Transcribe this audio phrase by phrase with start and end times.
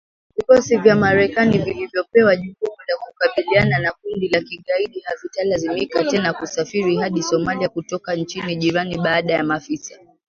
[0.35, 7.23] Vikosi vya Marekani vilivyopewa jukumu la kukabiliana na kundi la kigaidi havitalazimika tena kusafiri hadi
[7.23, 9.99] Somalia kutoka nchi jirani baada ya maafisa